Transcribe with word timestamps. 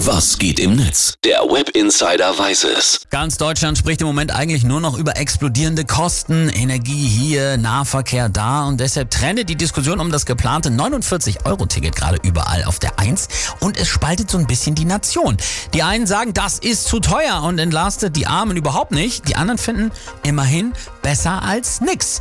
Was 0.00 0.36
geht 0.38 0.60
im 0.60 0.76
Netz? 0.76 1.14
Der 1.24 1.38
Web 1.40 1.70
Insider 1.70 2.38
weiß 2.38 2.64
es. 2.64 3.00
Ganz 3.08 3.38
Deutschland 3.38 3.78
spricht 3.78 4.02
im 4.02 4.06
Moment 4.06 4.30
eigentlich 4.30 4.62
nur 4.62 4.78
noch 4.78 4.98
über 4.98 5.16
explodierende 5.16 5.86
Kosten, 5.86 6.50
Energie 6.50 7.08
hier, 7.08 7.56
Nahverkehr 7.56 8.28
da 8.28 8.66
und 8.66 8.78
deshalb 8.78 9.10
trendet 9.10 9.48
die 9.48 9.56
Diskussion 9.56 9.98
um 9.98 10.12
das 10.12 10.26
geplante 10.26 10.68
49-Euro-Ticket 10.68 11.96
gerade 11.96 12.18
überall 12.22 12.64
auf 12.64 12.78
der 12.78 12.98
Eins 12.98 13.28
und 13.60 13.78
es 13.78 13.88
spaltet 13.88 14.30
so 14.30 14.36
ein 14.36 14.46
bisschen 14.46 14.74
die 14.74 14.84
Nation. 14.84 15.38
Die 15.72 15.82
einen 15.82 16.06
sagen, 16.06 16.34
das 16.34 16.58
ist 16.58 16.86
zu 16.86 17.00
teuer 17.00 17.42
und 17.42 17.58
entlastet 17.58 18.16
die 18.16 18.26
Armen 18.26 18.58
überhaupt 18.58 18.92
nicht. 18.92 19.26
Die 19.28 19.36
anderen 19.36 19.56
finden 19.56 19.90
immerhin 20.22 20.74
besser 21.00 21.42
als 21.42 21.80
nix. 21.80 22.20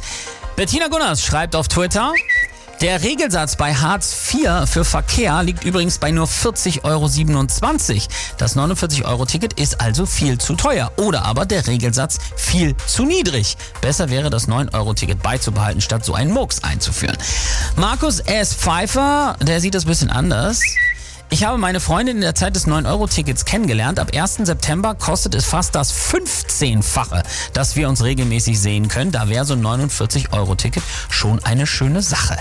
Bettina 0.55 0.87
Gunners 0.87 1.21
schreibt 1.21 1.53
auf 1.57 1.67
Twitter, 1.67 2.13
der 2.81 3.01
Regelsatz 3.03 3.55
bei 3.55 3.73
Hartz 3.73 4.33
IV 4.33 4.67
für 4.69 4.83
Verkehr 4.83 5.41
liegt 5.43 5.63
übrigens 5.63 5.97
bei 5.97 6.11
nur 6.11 6.27
40,27 6.27 6.83
Euro. 6.83 7.07
Das 8.37 8.55
49-Euro-Ticket 8.55 9.59
ist 9.59 9.81
also 9.81 10.05
viel 10.05 10.38
zu 10.38 10.55
teuer. 10.55 10.91
Oder 10.97 11.25
aber 11.25 11.45
der 11.45 11.67
Regelsatz 11.67 12.17
viel 12.35 12.75
zu 12.88 13.05
niedrig. 13.05 13.57
Besser 13.81 14.09
wäre 14.09 14.30
das 14.30 14.47
9-Euro-Ticket 14.47 15.21
beizubehalten, 15.21 15.81
statt 15.81 16.03
so 16.03 16.13
einen 16.13 16.31
Murks 16.31 16.63
einzuführen. 16.63 17.17
Markus 17.75 18.19
S. 18.19 18.53
Pfeiffer, 18.53 19.35
der 19.41 19.61
sieht 19.61 19.75
das 19.75 19.85
ein 19.85 19.89
bisschen 19.89 20.09
anders. 20.09 20.61
Ich 21.35 21.44
habe 21.44 21.57
meine 21.57 21.81
Freundin 21.81 22.16
in 22.16 22.21
der 22.21 22.34
Zeit 22.34 22.55
des 22.55 22.66
9-Euro-Tickets 22.66 23.44
kennengelernt. 23.44 23.99
Ab 23.99 24.12
1. 24.16 24.35
September 24.44 24.95
kostet 24.95 25.35
es 25.35 25.44
fast 25.44 25.75
das 25.75 25.94
15-fache, 25.94 27.23
dass 27.52 27.75
wir 27.75 27.89
uns 27.89 28.05
regelmäßig 28.05 28.58
sehen 28.58 28.88
können. 28.88 29.11
Da 29.11 29.27
wäre 29.27 29.44
so 29.44 29.53
ein 29.53 29.61
49-Euro-Ticket 29.61 30.81
schon 31.09 31.44
eine 31.44 31.67
schöne 31.67 32.02
Sache. 32.02 32.38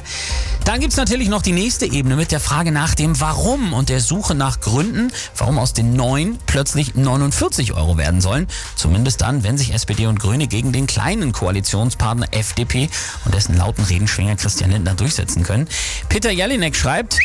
Dann 0.64 0.78
gibt's 0.78 0.96
natürlich 0.96 1.28
noch 1.28 1.42
die 1.42 1.50
nächste 1.50 1.86
Ebene 1.86 2.14
mit 2.14 2.30
der 2.30 2.38
Frage 2.38 2.70
nach 2.70 2.94
dem 2.94 3.20
Warum 3.20 3.72
und 3.72 3.88
der 3.88 3.98
Suche 3.98 4.36
nach 4.36 4.60
Gründen, 4.60 5.12
warum 5.36 5.58
aus 5.58 5.72
den 5.72 5.94
9 5.94 6.38
plötzlich 6.46 6.94
49 6.94 7.72
Euro 7.72 7.98
werden 7.98 8.20
sollen. 8.20 8.46
Zumindest 8.76 9.22
dann, 9.22 9.42
wenn 9.42 9.58
sich 9.58 9.74
SPD 9.74 10.06
und 10.06 10.20
Grüne 10.20 10.46
gegen 10.46 10.70
den 10.70 10.86
kleinen 10.86 11.32
Koalitionspartner 11.32 12.28
FDP 12.30 12.88
und 13.24 13.34
dessen 13.34 13.56
lauten 13.56 13.82
Redenschwinger 13.82 14.36
Christian 14.36 14.70
Lindner 14.70 14.94
durchsetzen 14.94 15.42
können. 15.42 15.66
Peter 16.08 16.30
Jelinek 16.30 16.76
schreibt, 16.76 17.18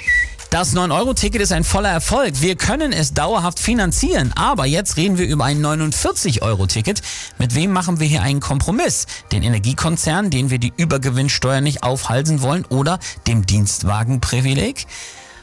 das 0.49 0.75
9-Euro-Ticket 0.75 1.41
ist 1.41 1.51
ein 1.51 1.63
voller 1.63 1.89
Erfolg. 1.89 2.41
Wir 2.41 2.55
können 2.55 2.91
es 2.91 3.13
dauerhaft 3.13 3.59
finanzieren. 3.59 4.33
Aber 4.35 4.65
jetzt 4.65 4.97
reden 4.97 5.19
wir 5.19 5.27
über 5.27 5.45
ein 5.45 5.63
49-Euro-Ticket. 5.63 7.03
Mit 7.37 7.53
wem 7.53 7.71
machen 7.71 7.99
wir 7.99 8.07
hier 8.07 8.23
einen 8.23 8.39
Kompromiss? 8.39 9.05
Den 9.31 9.43
Energiekonzern, 9.43 10.31
den 10.31 10.49
wir 10.49 10.57
die 10.57 10.73
Übergewinnsteuer 10.75 11.61
nicht 11.61 11.83
aufhalsen 11.83 12.41
wollen 12.41 12.65
oder 12.65 12.97
dem 13.27 13.45
Dienstwagenprivileg? 13.45 14.87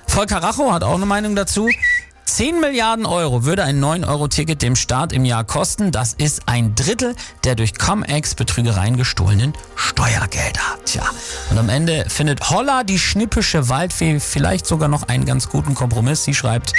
Volker 0.09 0.43
Racho 0.43 0.73
hat 0.73 0.83
auch 0.83 0.97
eine 0.97 1.07
Meinung 1.07 1.37
dazu. 1.37 1.69
10 2.25 2.61
Milliarden 2.61 3.07
Euro 3.07 3.45
würde 3.45 3.63
ein 3.63 3.83
9-Euro-Ticket 3.83 4.61
dem 4.61 4.75
Staat 4.75 5.13
im 5.13 5.25
Jahr 5.25 5.45
kosten. 5.45 5.93
Das 5.93 6.15
ist 6.15 6.43
ein 6.47 6.75
Drittel 6.75 7.15
der 7.45 7.55
durch 7.55 7.79
Cum-Ex-Betrügereien 7.79 8.97
gestohlenen 8.97 9.53
Steuergelder. 9.77 10.46
Tja, 10.97 11.11
und 11.51 11.59
am 11.59 11.69
Ende 11.69 12.07
findet 12.09 12.49
Holla, 12.49 12.83
die 12.83 12.99
schnippische 12.99 13.69
Waldfee, 13.69 14.19
vielleicht 14.19 14.67
sogar 14.67 14.89
noch 14.89 15.03
einen 15.09 15.27
ganz 15.27 15.51
guten 15.51 15.75
Kompromiss. 15.75 16.25
Sie 16.25 16.35
schreibt... 16.35 16.73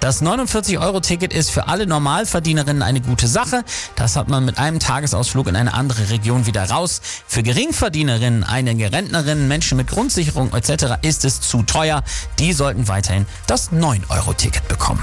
Das 0.00 0.22
49-Euro-Ticket 0.22 1.32
ist 1.32 1.50
für 1.50 1.66
alle 1.66 1.84
Normalverdienerinnen 1.84 2.84
eine 2.84 3.00
gute 3.00 3.26
Sache. 3.26 3.64
Das 3.96 4.14
hat 4.14 4.28
man 4.28 4.44
mit 4.44 4.56
einem 4.56 4.78
Tagesausflug 4.78 5.48
in 5.48 5.56
eine 5.56 5.74
andere 5.74 6.10
Region 6.10 6.46
wieder 6.46 6.70
raus. 6.70 7.00
Für 7.26 7.42
Geringverdienerinnen, 7.42 8.44
einige 8.44 8.92
Rentnerinnen, 8.92 9.48
Menschen 9.48 9.76
mit 9.76 9.88
Grundsicherung 9.88 10.54
etc. 10.54 10.98
ist 11.02 11.24
es 11.24 11.40
zu 11.40 11.64
teuer. 11.64 12.04
Die 12.38 12.52
sollten 12.52 12.86
weiterhin 12.86 13.26
das 13.48 13.72
9-Euro-Ticket 13.72 14.68
bekommen. 14.68 15.02